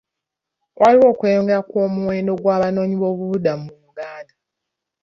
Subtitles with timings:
[0.79, 4.33] Waliyo okweyongera kw'omuwendo gw'Abanoonyi boobubudamu mu Uganda.